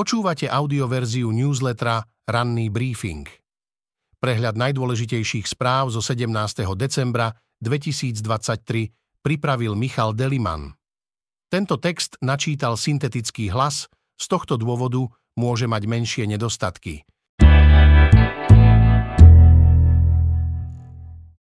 [0.00, 3.28] Počúvate audioverziu newslettera Ranný briefing.
[4.16, 6.24] Prehľad najdôležitejších správ zo 17.
[6.72, 10.72] decembra 2023 pripravil Michal Deliman.
[11.52, 15.04] Tento text načítal syntetický hlas, z tohto dôvodu
[15.36, 17.04] môže mať menšie nedostatky.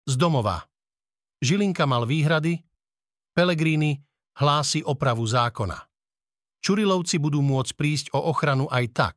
[0.09, 0.65] Z domova.
[1.45, 2.65] Žilinka mal výhrady,
[3.37, 4.01] Pelegrini
[4.41, 5.86] hlási opravu zákona.
[6.67, 9.17] Čurilovci budú môcť prísť o ochranu aj tak.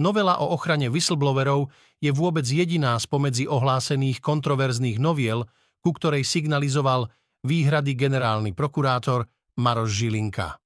[0.00, 1.68] Novela o ochrane whistleblowerov
[2.00, 5.44] je vôbec jediná spomedzi ohlásených kontroverzných noviel,
[5.84, 7.12] ku ktorej signalizoval
[7.44, 9.28] výhrady generálny prokurátor
[9.60, 10.56] Maroš Žilinka.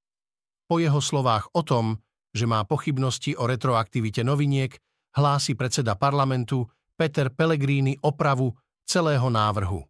[0.71, 1.99] Po jeho slovách o tom,
[2.31, 4.79] že má pochybnosti o retroaktivite noviniek,
[5.19, 8.55] hlási predseda parlamentu Peter Pellegrini opravu
[8.87, 9.83] celého návrhu.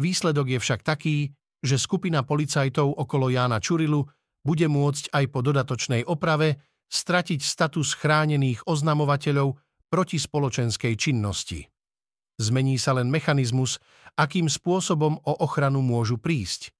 [0.00, 4.08] Výsledok je však taký, že skupina policajtov okolo Jána Čurilu
[4.46, 11.68] bude môcť aj po dodatočnej oprave stratiť status chránených oznamovateľov proti spoločenskej činnosti.
[12.38, 13.82] Zmení sa len mechanizmus,
[14.14, 16.70] akým spôsobom o ochranu môžu prísť.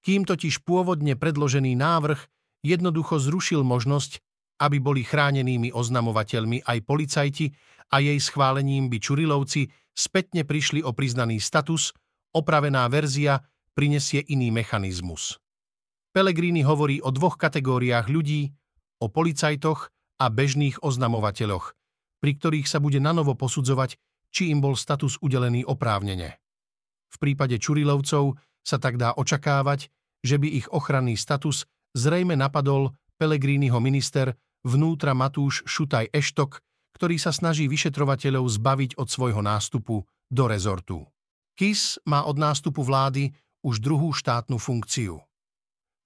[0.00, 2.20] Kým totiž pôvodne predložený návrh
[2.64, 4.22] jednoducho zrušil možnosť,
[4.62, 7.52] aby boli chránenými oznamovateľmi aj policajti
[7.92, 11.92] a jej schválením by Čurilovci spätne prišli o priznaný status,
[12.32, 13.44] opravená verzia
[13.76, 15.36] prinesie iný mechanizmus.
[16.16, 18.48] Pellegrini hovorí o dvoch kategóriách ľudí,
[19.04, 21.76] o policajtoch a bežných oznamovateľoch,
[22.24, 24.00] pri ktorých sa bude nanovo posudzovať,
[24.32, 26.40] či im bol status udelený oprávnene.
[27.12, 28.32] V prípade Čurilovcov
[28.64, 29.92] sa tak dá očakávať,
[30.24, 36.64] že by ich ochranný status zrejme napadol Pellegriniho minister vnútra Matúš Šutaj Eštok,
[36.96, 40.00] ktorý sa snaží vyšetrovateľov zbaviť od svojho nástupu
[40.32, 41.04] do rezortu.
[41.60, 45.25] KIS má od nástupu vlády už druhú štátnu funkciu.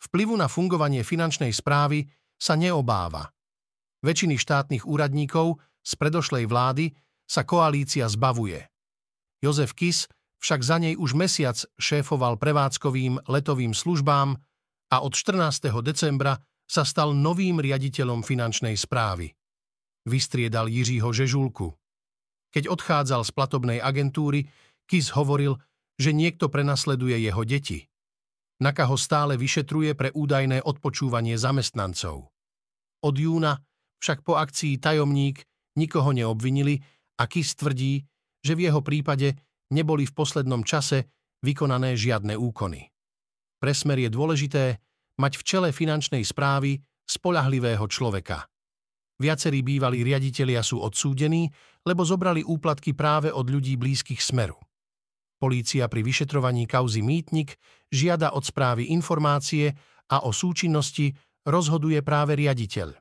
[0.00, 2.08] Vplyvu na fungovanie finančnej správy
[2.40, 3.28] sa neobáva.
[4.00, 6.96] Väčšiny štátnych úradníkov z predošlej vlády
[7.28, 8.64] sa koalícia zbavuje.
[9.44, 10.08] Jozef Kis
[10.40, 14.40] však za nej už mesiac šéfoval prevádzkovým letovým službám
[14.88, 15.68] a od 14.
[15.84, 19.36] decembra sa stal novým riaditeľom finančnej správy.
[20.08, 21.76] Vystriedal Jiřího Žežulku.
[22.50, 24.48] Keď odchádzal z platobnej agentúry,
[24.88, 25.60] Kis hovoril,
[26.00, 27.89] že niekto prenasleduje jeho deti.
[28.60, 32.28] Naka ho stále vyšetruje pre údajné odpočúvanie zamestnancov.
[33.00, 33.56] Od júna
[34.00, 35.40] však po akcii Tajomník
[35.80, 36.76] nikoho neobvinili
[37.16, 38.04] a Kis tvrdí,
[38.44, 39.36] že v jeho prípade
[39.72, 41.08] neboli v poslednom čase
[41.40, 42.92] vykonané žiadne úkony.
[43.60, 44.80] Pre smer je dôležité
[45.20, 48.48] mať v čele finančnej správy spolahlivého človeka.
[49.20, 51.52] Viacerí bývalí riaditelia sú odsúdení,
[51.84, 54.56] lebo zobrali úplatky práve od ľudí blízkych smeru.
[55.40, 57.56] Polícia pri vyšetrovaní kauzy Mýtnik
[57.88, 59.72] žiada od správy informácie
[60.12, 61.16] a o súčinnosti
[61.48, 62.92] rozhoduje práve riaditeľ.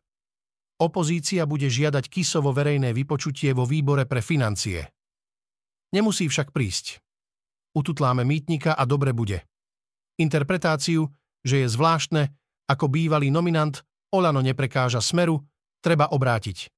[0.79, 4.87] Opozícia bude žiadať Kisovo verejné vypočutie vo výbore pre financie.
[5.91, 7.03] Nemusí však prísť.
[7.75, 9.43] Ututláme mýtnika a dobre bude.
[10.15, 11.11] Interpretáciu,
[11.43, 12.31] že je zvláštne,
[12.71, 13.83] ako bývalý nominant
[14.15, 15.43] Olano neprekáža smeru,
[15.83, 16.71] treba obrátiť.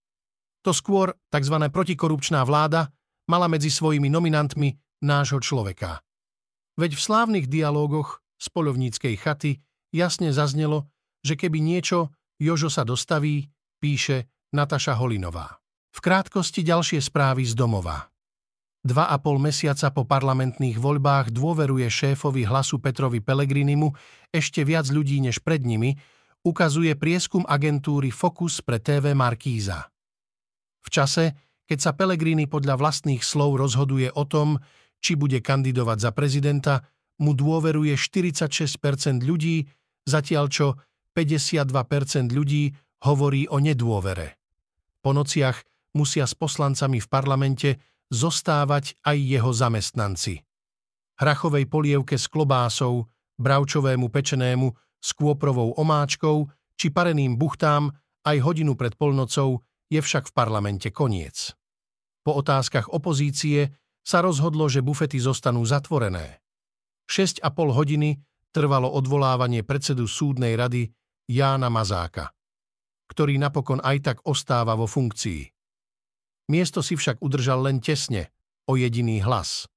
[0.66, 1.58] To skôr tzv.
[1.70, 2.90] protikorupčná vláda
[3.30, 6.06] mala medzi svojimi nominantmi nášho človeka.
[6.80, 9.62] Veď v slávnych dialógoch z polovníckej chaty
[9.94, 10.88] jasne zaznelo,
[11.22, 12.10] že keby niečo
[12.42, 15.62] Jožo sa dostaví, píše Nataša Holinová.
[15.92, 18.10] V krátkosti ďalšie správy z domova.
[18.82, 23.94] Dva a pol mesiaca po parlamentných voľbách dôveruje šéfovi hlasu Petrovi Pelegrinimu
[24.34, 25.94] ešte viac ľudí než pred nimi,
[26.42, 29.86] ukazuje prieskum agentúry Focus pre TV Markíza.
[30.82, 31.38] V čase,
[31.70, 34.58] keď sa Pelegrini podľa vlastných slov rozhoduje o tom,
[35.02, 36.86] či bude kandidovať za prezidenta,
[37.22, 39.66] mu dôveruje 46% ľudí,
[40.06, 40.68] zatiaľ čo
[41.18, 42.72] 52% ľudí
[43.04, 44.38] hovorí o nedôvere.
[45.02, 45.66] Po nociach
[45.98, 47.70] musia s poslancami v parlamente
[48.14, 50.46] zostávať aj jeho zamestnanci.
[51.18, 54.68] Hrachovej polievke s klobásou, bravčovému pečenému
[55.02, 57.94] s kôprovou omáčkou či pareným buchtám
[58.26, 61.54] aj hodinu pred polnocou je však v parlamente koniec.
[62.22, 66.42] Po otázkach opozície sa rozhodlo, že bufety zostanú zatvorené.
[67.06, 67.46] 6,5
[67.76, 68.18] hodiny
[68.52, 70.92] trvalo odvolávanie predsedu súdnej rady
[71.30, 72.34] Jána Mazáka,
[73.08, 75.48] ktorý napokon aj tak ostáva vo funkcii.
[76.52, 78.34] Miesto si však udržal len tesne,
[78.68, 79.68] o jediný hlas.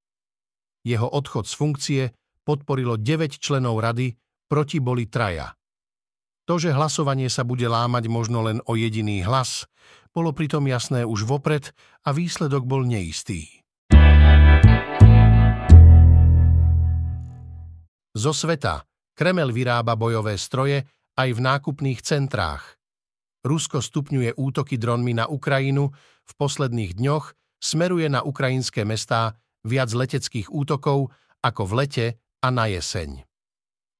[0.84, 2.02] Jeho odchod z funkcie
[2.44, 4.14] podporilo 9 členov rady,
[4.46, 5.56] proti boli traja.
[6.44, 9.64] To, že hlasovanie sa bude lámať možno len o jediný hlas,
[10.12, 11.72] bolo pritom jasné už vopred
[12.04, 13.63] a výsledok bol neistý.
[18.14, 18.86] Zo sveta
[19.18, 20.86] Kremel vyrába bojové stroje
[21.18, 22.78] aj v nákupných centrách.
[23.42, 25.90] Rusko stupňuje útoky dronmi na Ukrajinu,
[26.24, 29.34] v posledných dňoch smeruje na ukrajinské mestá
[29.66, 31.10] viac leteckých útokov
[31.42, 32.06] ako v lete
[32.42, 33.22] a na jeseň.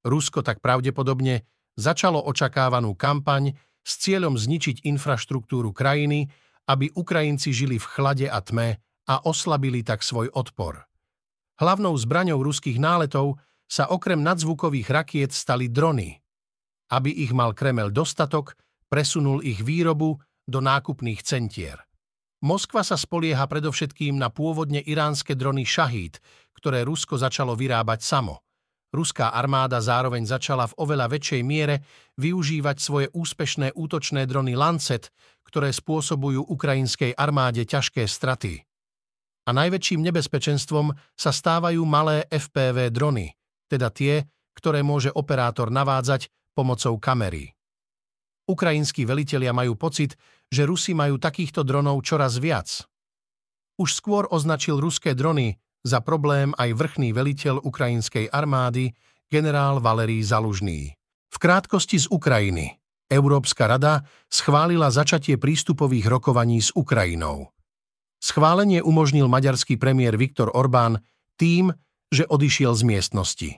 [0.07, 1.45] Rusko tak pravdepodobne
[1.75, 6.31] začalo očakávanú kampaň s cieľom zničiť infraštruktúru krajiny,
[6.71, 10.87] aby Ukrajinci žili v chlade a tme a oslabili tak svoj odpor.
[11.61, 13.37] Hlavnou zbraňou ruských náletov
[13.69, 16.21] sa okrem nadzvukových rakiet stali drony.
[16.93, 18.55] Aby ich mal Kremel dostatok,
[18.93, 21.81] presunul ich výrobu do nákupných centier.
[22.45, 26.21] Moskva sa spolieha predovšetkým na pôvodne iránske drony Shahid,
[26.53, 28.45] ktoré Rusko začalo vyrábať samo.
[28.95, 31.83] Ruská armáda zároveň začala v oveľa väčšej miere
[32.15, 35.11] využívať svoje úspešné útočné drony Lancet,
[35.43, 38.63] ktoré spôsobujú ukrajinskej armáde ťažké straty.
[39.45, 43.35] A najväčším nebezpečenstvom sa stávajú malé FPV drony,
[43.75, 44.23] teda tie,
[44.55, 47.51] ktoré môže operátor navádzať pomocou kamery.
[48.47, 50.15] Ukrajinskí velitelia majú pocit,
[50.53, 52.87] že Rusi majú takýchto dronov čoraz viac.
[53.75, 58.95] Už skôr označil ruské drony za problém aj vrchný veliteľ ukrajinskej armády,
[59.27, 60.95] generál Valerij Zalužný.
[61.35, 62.79] V krátkosti z Ukrajiny.
[63.11, 67.51] Európska rada schválila začatie prístupových rokovaní s Ukrajinou.
[68.23, 71.03] Schválenie umožnil maďarský premiér Viktor Orbán
[71.37, 71.75] tým,
[72.09, 73.51] že odišiel z miestnosti.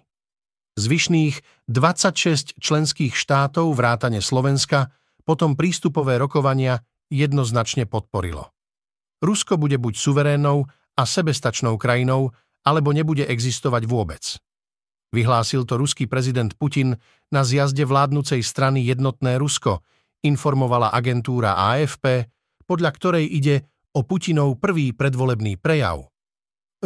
[0.76, 1.40] Zvyšných
[1.72, 4.92] 26 členských štátov vrátane Slovenska
[5.24, 8.52] potom prístupové rokovania jednoznačne podporilo.
[9.24, 12.36] Rusko bude buď suverénnou a sebestačnou krajinou,
[12.66, 14.22] alebo nebude existovať vôbec.
[15.16, 16.98] Vyhlásil to ruský prezident Putin
[17.32, 19.80] na zjazde vládnucej strany Jednotné Rusko,
[20.26, 22.28] informovala agentúra AFP,
[22.68, 23.64] podľa ktorej ide
[23.96, 26.10] o Putinov prvý predvolebný prejav.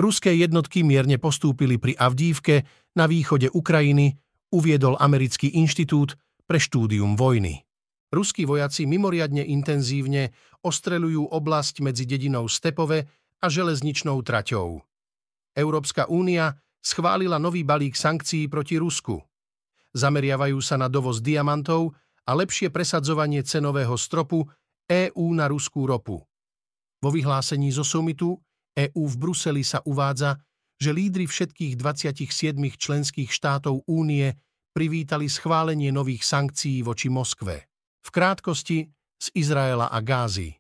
[0.00, 2.64] Ruské jednotky mierne postúpili pri Avdívke
[2.96, 4.16] na východe Ukrajiny,
[4.48, 6.16] uviedol Americký inštitút
[6.48, 7.68] pre štúdium vojny.
[8.08, 10.32] Ruskí vojaci mimoriadne intenzívne
[10.64, 13.06] ostreľujú oblasť medzi dedinou Stepove
[13.44, 14.80] a železničnou traťou.
[15.52, 19.20] Európska únia schválila nový balík sankcií proti Rusku.
[19.92, 21.92] Zameriavajú sa na dovoz diamantov
[22.24, 24.48] a lepšie presadzovanie cenového stropu
[24.88, 26.24] EÚ na ruskú ropu.
[27.04, 28.40] Vo vyhlásení zo summitu
[28.76, 30.38] EÚ v Bruseli sa uvádza,
[30.80, 34.32] že lídry všetkých 27 členských štátov únie
[34.72, 37.68] privítali schválenie nových sankcií voči Moskve.
[38.00, 38.88] V krátkosti
[39.20, 40.56] z Izraela a Gázy.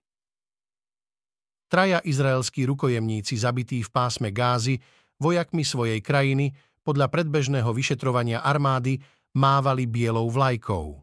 [1.70, 4.82] Traja izraelskí rukojemníci zabití v pásme Gázy
[5.22, 6.52] vojakmi svojej krajiny
[6.82, 8.98] podľa predbežného vyšetrovania armády
[9.38, 10.98] mávali bielou vlajkou.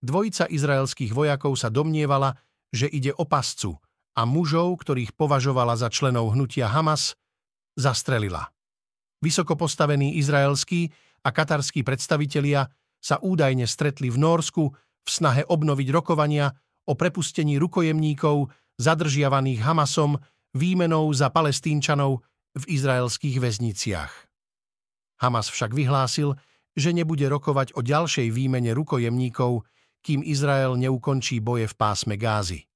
[0.00, 2.32] Dvojica izraelských vojakov sa domnievala,
[2.72, 3.76] že ide o pascu
[4.16, 7.14] a mužov, ktorých považovala za členov hnutia Hamas,
[7.76, 8.48] zastrelila.
[9.20, 10.88] Vysoko postavení izraelskí
[11.22, 14.64] a katarskí predstavitelia sa údajne stretli v Nórsku
[15.04, 16.50] v snahe obnoviť rokovania
[16.88, 18.48] o prepustení rukojemníkov
[18.80, 20.16] zadržiavaných Hamasom
[20.56, 22.24] výmenou za palestínčanov
[22.56, 24.12] v izraelských väzniciach.
[25.20, 26.36] Hamas však vyhlásil,
[26.76, 29.64] že nebude rokovať o ďalšej výmene rukojemníkov,
[30.04, 32.68] kým Izrael neukončí boje v pásme Gázy.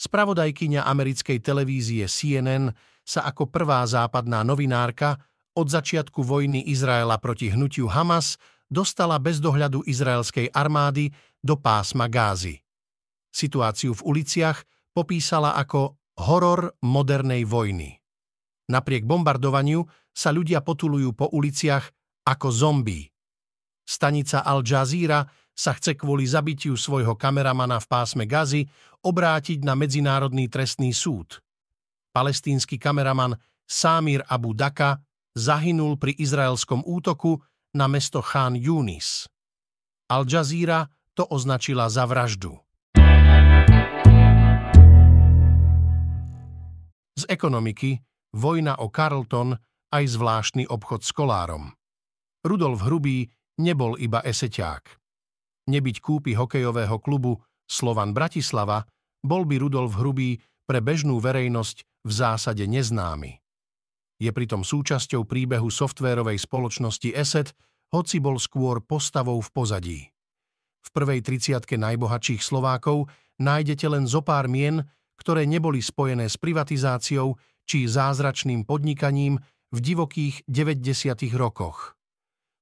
[0.00, 2.72] Spravodajkyňa americkej televízie CNN
[3.04, 5.20] sa ako prvá západná novinárka
[5.52, 8.40] od začiatku vojny Izraela proti hnutiu Hamas
[8.72, 11.12] dostala bez dohľadu izraelskej armády
[11.44, 12.64] do pásma Gázy.
[13.28, 14.64] Situáciu v uliciach
[14.96, 18.00] popísala ako horor modernej vojny.
[18.72, 19.84] Napriek bombardovaniu
[20.16, 21.84] sa ľudia potulujú po uliciach
[22.24, 23.04] ako zombí.
[23.84, 25.26] Stanica Al Jazeera
[25.60, 28.64] sa chce kvôli zabitiu svojho kameramana v pásme Gazy
[29.04, 31.44] obrátiť na Medzinárodný trestný súd.
[32.16, 33.36] Palestínsky kameraman
[33.68, 35.04] Samir Abu Daka
[35.36, 37.44] zahynul pri izraelskom útoku
[37.76, 39.28] na mesto Khan Yunis.
[40.08, 42.56] Al Jazeera to označila za vraždu.
[47.20, 48.00] Z ekonomiky
[48.32, 49.60] vojna o Carlton
[49.92, 51.76] aj zvláštny obchod s kolárom.
[52.48, 53.28] Rudolf Hrubý
[53.60, 54.99] nebol iba eseťák
[55.70, 57.38] nebyť kúpy hokejového klubu
[57.70, 58.82] Slovan Bratislava,
[59.22, 63.38] bol by Rudolf Hrubý pre bežnú verejnosť v zásade neznámy.
[64.20, 67.54] Je pritom súčasťou príbehu softvérovej spoločnosti ESET,
[67.94, 70.00] hoci bol skôr postavou v pozadí.
[70.80, 73.08] V prvej triciatke najbohatších Slovákov
[73.40, 74.84] nájdete len zo pár mien,
[75.16, 77.36] ktoré neboli spojené s privatizáciou
[77.68, 79.36] či zázračným podnikaním
[79.70, 81.30] v divokých 90.
[81.36, 81.94] rokoch.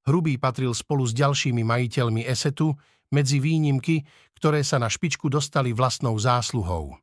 [0.08, 2.74] Hrubý patril spolu s ďalšími majiteľmi Esetu
[3.14, 4.04] medzi výnimky,
[4.36, 6.96] ktoré sa na špičku dostali vlastnou zásluhou.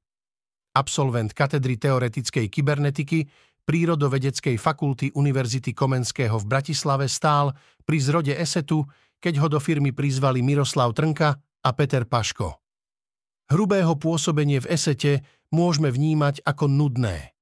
[0.75, 3.27] Absolvent katedry teoretickej kybernetiky
[3.65, 7.50] Prírodovedeckej fakulty Univerzity Komenského v Bratislave stál
[7.81, 8.85] pri zrode Esetu,
[9.17, 12.62] keď ho do firmy prizvali Miroslav Trnka a Peter Paško.
[13.50, 17.33] Hrubého pôsobenie v esete môžeme vnímať ako nudné.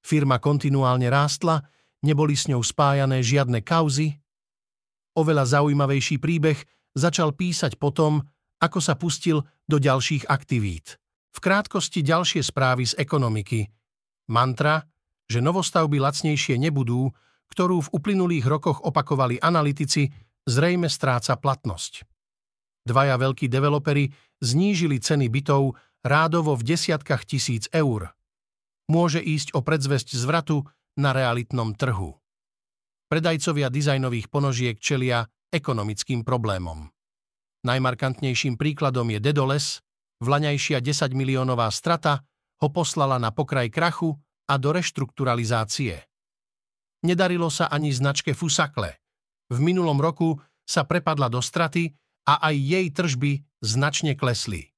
[0.00, 1.68] Firma kontinuálne rástla,
[2.00, 4.16] neboli s ňou spájané žiadne kauzy.
[5.12, 6.56] Oveľa zaujímavejší príbeh
[6.92, 8.22] začal písať potom,
[8.62, 11.00] ako sa pustil do ďalších aktivít.
[11.32, 13.66] V krátkosti ďalšie správy z ekonomiky.
[14.30, 14.84] Mantra,
[15.26, 17.08] že novostavby lacnejšie nebudú,
[17.50, 20.12] ktorú v uplynulých rokoch opakovali analytici,
[20.44, 22.04] zrejme stráca platnosť.
[22.82, 24.10] Dvaja veľkí developeri
[24.42, 28.10] znížili ceny bytov rádovo v desiatkách tisíc eur.
[28.90, 30.66] Môže ísť o predzvesť zvratu
[30.98, 32.18] na realitnom trhu.
[33.06, 36.88] Predajcovia dizajnových ponožiek čelia ekonomickým problémom.
[37.62, 39.84] Najmarkantnejším príkladom je Dedoles,
[40.22, 42.22] Vlaňajšia 10 miliónová strata
[42.62, 44.14] ho poslala na pokraj krachu
[44.46, 45.98] a do reštrukturalizácie.
[47.02, 49.02] Nedarilo sa ani značke Fusakle.
[49.50, 51.90] V minulom roku sa prepadla do straty
[52.30, 54.70] a aj jej tržby značne klesli.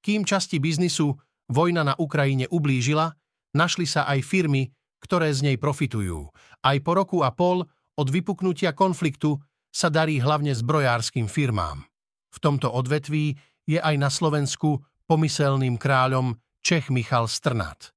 [0.00, 1.12] Kým časti biznisu
[1.52, 3.12] vojna na Ukrajine ublížila,
[3.52, 4.72] našli sa aj firmy,
[5.04, 6.32] ktoré z nej profitujú.
[6.64, 7.68] Aj po roku a pol
[8.00, 9.36] od vypuknutia konfliktu
[9.70, 11.86] sa darí hlavne zbrojárským firmám.
[12.30, 17.94] V tomto odvetví je aj na Slovensku pomyselným kráľom Čech Michal Strnat.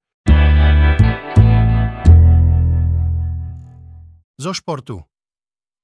[4.38, 5.02] Zo športu.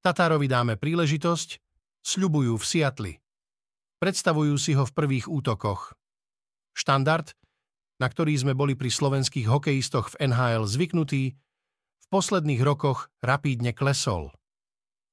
[0.02, 1.50] Tatárovi dáme príležitosť,
[2.02, 3.14] sľubujú v Siatli.
[4.00, 5.94] Predstavujú si ho v prvých útokoch.
[6.72, 7.36] Štandard,
[8.00, 11.36] na ktorý sme boli pri slovenských hokejistoch v NHL zvyknutí,
[12.00, 14.32] v posledných rokoch rapídne klesol.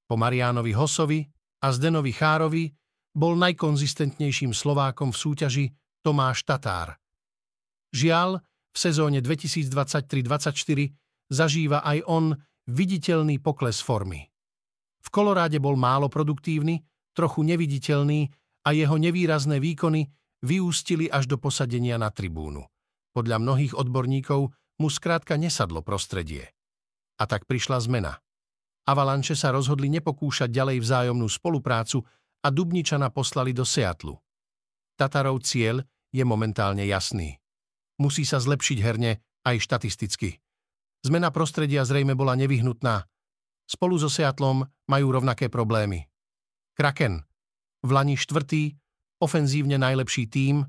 [0.06, 1.20] Po Mariánovi Hosovi
[1.62, 2.70] a Zdenovi Chárovi
[3.16, 5.66] bol najkonzistentnejším Slovákom v súťaži
[6.04, 6.94] Tomáš Tatár.
[7.90, 12.36] Žiaľ, v sezóne 2023-2024 zažíva aj on
[12.68, 14.28] viditeľný pokles formy.
[15.00, 16.84] V Koloráde bol málo produktívny,
[17.16, 18.28] trochu neviditeľný
[18.66, 20.10] a jeho nevýrazné výkony
[20.44, 22.68] vyústili až do posadenia na tribúnu.
[23.16, 26.52] Podľa mnohých odborníkov mu skrátka nesadlo prostredie.
[27.16, 28.20] A tak prišla zmena.
[28.86, 32.06] Avalanche sa rozhodli nepokúšať ďalej vzájomnú spoluprácu
[32.42, 34.14] a Dubničana poslali do Seatlu.
[34.94, 35.82] Tatarov cieľ
[36.14, 37.36] je momentálne jasný.
[37.98, 40.38] Musí sa zlepšiť herne aj štatisticky.
[41.02, 43.04] Zmena prostredia zrejme bola nevyhnutná.
[43.66, 46.06] Spolu so Seatlom majú rovnaké problémy.
[46.78, 47.26] Kraken,
[47.82, 48.78] v Lani štvrtý,
[49.18, 50.62] ofenzívne najlepší tím,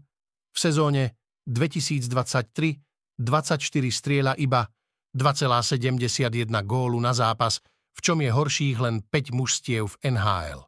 [0.52, 1.14] v sezóne
[1.46, 4.70] 2023 24 strieľa iba
[5.18, 7.58] 2,71 gólu na zápas,
[7.98, 10.62] v čom je horších len 5 mužstiev v NHL.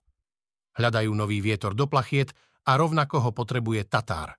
[0.81, 2.33] Hľadajú nový vietor do plachiet
[2.65, 4.33] a rovnako ho potrebuje Tatár.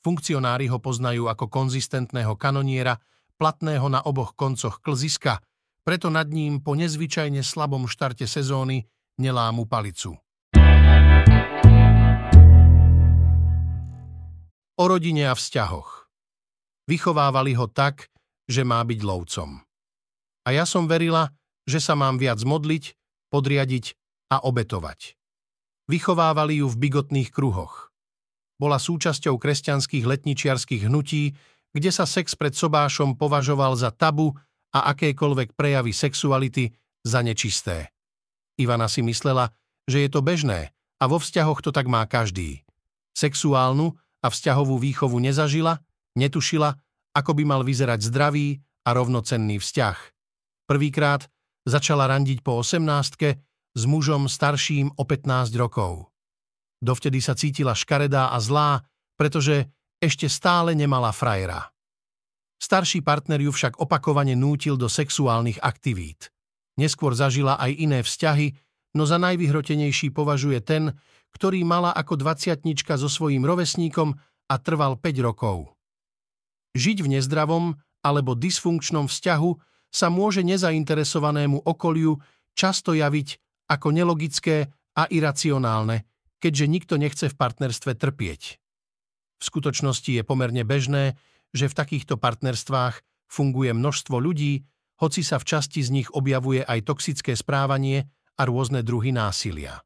[0.00, 2.96] Funkcionári ho poznajú ako konzistentného kanoniera,
[3.36, 5.44] platného na oboch koncoch klziska,
[5.84, 8.88] preto nad ním po nezvyčajne slabom štarte sezóny
[9.20, 10.16] nelámu palicu.
[14.74, 16.08] O rodine a vzťahoch.
[16.88, 18.08] Vychovávali ho tak,
[18.44, 19.60] že má byť lovcom.
[20.44, 21.32] A ja som verila,
[21.64, 22.96] že sa mám viac modliť,
[23.32, 23.96] podriadiť
[24.32, 25.16] a obetovať.
[25.90, 27.92] Vychovávali ju v bigotných kruhoch.
[28.56, 31.34] Bola súčasťou kresťanských letničiarských hnutí,
[31.74, 34.32] kde sa sex pred sobášom považoval za tabu
[34.72, 36.70] a akékoľvek prejavy sexuality
[37.02, 37.90] za nečisté.
[38.56, 39.50] Ivana si myslela,
[39.90, 40.70] že je to bežné
[41.02, 42.62] a vo vzťahoch to tak má každý.
[43.12, 45.82] Sexuálnu a vzťahovú výchovu nezažila,
[46.16, 46.78] netušila,
[47.12, 49.98] ako by mal vyzerať zdravý a rovnocenný vzťah.
[50.64, 51.28] Prvýkrát
[51.64, 53.40] začala randiť po osemnástke
[53.74, 56.12] s mužom starším o 15 rokov.
[56.84, 58.84] Dovtedy sa cítila škaredá a zlá,
[59.16, 61.72] pretože ešte stále nemala frajera.
[62.60, 66.30] Starší partner ju však opakovane nútil do sexuálnych aktivít.
[66.76, 68.52] Neskôr zažila aj iné vzťahy,
[68.94, 70.94] no za najvyhrotenejší považuje ten,
[71.34, 74.14] ktorý mala ako dvaciatnička so svojím rovesníkom
[74.48, 75.74] a trval 5 rokov.
[76.78, 79.50] Žiť v nezdravom alebo dysfunkčnom vzťahu
[79.94, 82.18] sa môže nezainteresovanému okoliu
[82.58, 83.38] často javiť
[83.70, 84.66] ako nelogické
[84.98, 86.02] a iracionálne,
[86.42, 88.58] keďže nikto nechce v partnerstve trpieť.
[89.38, 91.14] V skutočnosti je pomerne bežné,
[91.54, 94.66] že v takýchto partnerstvách funguje množstvo ľudí,
[94.98, 99.78] hoci sa v časti z nich objavuje aj toxické správanie a rôzne druhy násilia.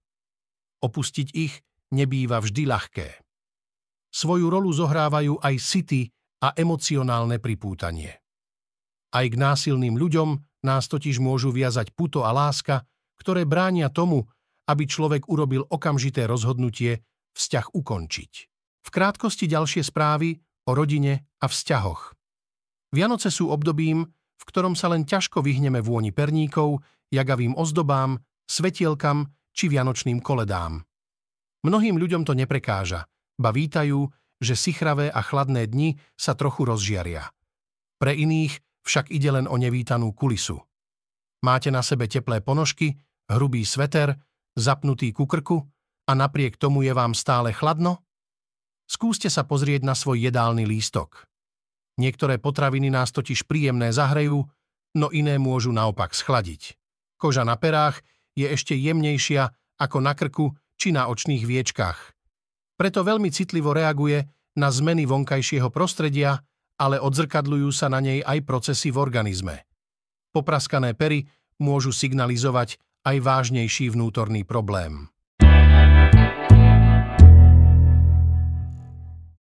[0.81, 1.61] Opustiť ich
[1.93, 3.09] nebýva vždy ľahké.
[4.09, 6.09] Svoju rolu zohrávajú aj city
[6.41, 8.28] a emocionálne pripútanie.
[9.09, 12.85] Aj k násilným ľuďom nás totiž môžu viazať puto a láska,
[13.17, 14.29] ktoré bránia tomu,
[14.69, 17.01] aby človek urobil okamžité rozhodnutie
[17.33, 18.33] vzťah ukončiť.
[18.85, 20.37] V krátkosti ďalšie správy
[20.69, 22.13] o rodine a vzťahoch.
[22.93, 24.05] Vianoce sú obdobím,
[24.39, 30.85] v ktorom sa len ťažko vyhneme vôni perníkov, jagavým ozdobám, svetielkam či vianočným koledám.
[31.65, 37.29] Mnohým ľuďom to neprekáža, ba vítajú, že sichravé a chladné dni sa trochu rozžiaria.
[37.99, 40.57] Pre iných však ide len o nevítanú kulisu.
[41.45, 42.97] Máte na sebe teplé ponožky,
[43.29, 44.17] hrubý sveter,
[44.57, 45.61] zapnutý ku krku
[46.09, 48.01] a napriek tomu je vám stále chladno?
[48.89, 51.29] Skúste sa pozrieť na svoj jedálny lístok.
[52.01, 54.49] Niektoré potraviny nás totiž príjemné zahrejú,
[54.97, 56.81] no iné môžu naopak schladiť.
[57.21, 58.01] Koža na perách
[58.33, 61.99] je ešte jemnejšia ako na krku či na očných viečkách.
[62.79, 64.25] Preto veľmi citlivo reaguje
[64.57, 66.39] na zmeny vonkajšieho prostredia,
[66.79, 69.67] ale odzrkadľujú sa na nej aj procesy v organizme.
[70.31, 71.27] Popraskané pery
[71.59, 75.11] môžu signalizovať aj vážnejší vnútorný problém.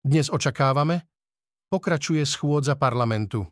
[0.02, 1.08] Dnes očakávame,
[1.72, 3.48] pokračuje schôdza parlamentu.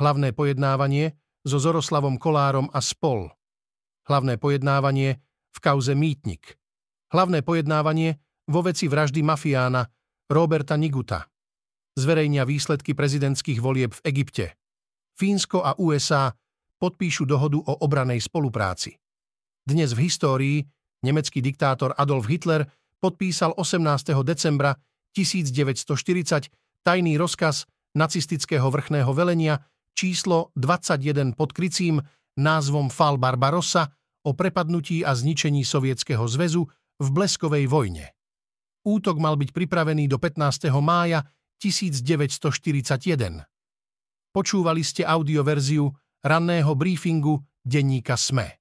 [0.00, 1.14] Hlavné pojednávanie
[1.46, 3.30] so Zoroslavom Kolárom a spol.
[4.08, 5.22] Hlavné pojednávanie
[5.54, 6.56] v kauze Mýtnik.
[7.14, 8.18] Hlavné pojednávanie
[8.48, 9.86] vo veci vraždy mafiána
[10.26, 11.30] Roberta Niguta.
[11.98, 14.54] Zverejnia výsledky prezidentských volieb v Egypte.
[15.18, 16.30] Fínsko a USA
[16.78, 18.96] podpíšu dohodu o obranej spolupráci.
[19.66, 20.56] Dnes v histórii
[21.02, 22.64] nemecký diktátor Adolf Hitler
[23.02, 24.16] podpísal 18.
[24.22, 24.76] decembra
[25.12, 26.48] 1940
[26.86, 27.66] tajný rozkaz
[27.98, 29.60] nacistického vrchného velenia
[29.98, 32.00] číslo 21 pod krycím
[32.38, 33.90] názvom Fal Barbarossa
[34.24, 36.64] o prepadnutí a zničení Sovietskeho zväzu
[37.00, 38.14] v bleskovej vojne.
[38.86, 40.72] Útok mal byť pripravený do 15.
[40.80, 41.20] mája
[41.60, 43.44] 1941.
[44.32, 45.92] Počúvali ste audioverziu
[46.24, 48.59] ranného briefingu denníka SME.